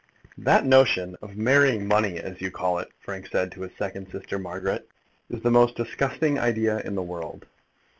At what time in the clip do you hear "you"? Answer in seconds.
2.41-2.49